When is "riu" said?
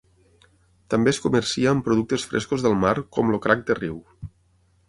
3.83-4.05